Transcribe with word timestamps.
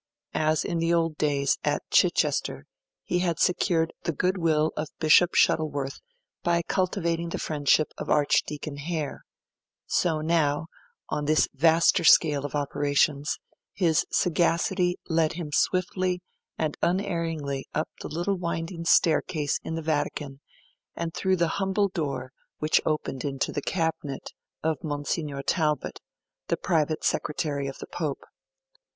As 0.33 0.65
in 0.65 0.79
the 0.79 0.91
old 0.91 1.15
days, 1.19 1.59
at 1.63 1.87
Chichester, 1.91 2.65
he 3.03 3.19
had 3.19 3.37
secured 3.39 3.93
the 4.01 4.11
goodwill 4.11 4.71
of 4.75 4.89
Bishop 4.97 5.35
Shuttleworth 5.35 5.99
by 6.41 6.63
cultivating 6.63 7.29
the 7.29 7.37
friendship 7.37 7.93
of 7.99 8.09
Archdeacon 8.09 8.77
Hare, 8.77 9.21
so 9.85 10.19
now, 10.19 10.65
on 11.09 11.25
this 11.25 11.47
vaster 11.53 12.03
scale 12.03 12.45
of 12.47 12.55
operations, 12.55 13.37
his 13.73 14.03
sagacity 14.09 14.97
led 15.07 15.33
him 15.33 15.51
swiftly 15.51 16.23
and 16.57 16.77
unerringly 16.81 17.67
up 17.75 17.89
the 17.99 18.09
little 18.09 18.39
winding 18.39 18.85
staircase 18.85 19.59
in 19.63 19.75
the 19.75 19.83
Vatican 19.83 20.39
and 20.95 21.13
through 21.13 21.35
the 21.35 21.47
humble 21.61 21.89
door 21.89 22.31
which 22.57 22.81
opened 22.87 23.23
into 23.23 23.51
the 23.51 23.61
cabinet 23.61 24.31
of 24.63 24.83
Monsignor 24.83 25.43
Talbot, 25.43 25.99
the 26.47 26.57
private 26.57 27.03
secretary 27.03 27.67
of 27.67 27.77
the 27.77 27.85
Pope. 27.85 28.23